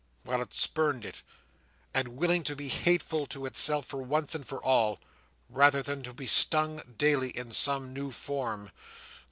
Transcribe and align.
—while 0.23 0.41
it 0.41 0.51
spurned 0.51 1.05
it; 1.05 1.21
and 1.93 2.07
willing 2.17 2.41
to 2.43 2.55
be 2.55 2.69
hateful 2.69 3.27
to 3.27 3.45
itself 3.45 3.85
for 3.85 4.01
once 4.01 4.33
and 4.33 4.47
for 4.47 4.57
all, 4.63 4.99
rather 5.47 5.83
than 5.83 6.01
to 6.01 6.11
be 6.11 6.25
stung 6.25 6.81
daily 6.97 7.29
in 7.37 7.51
some 7.51 7.93
new 7.93 8.09
form. 8.09 8.71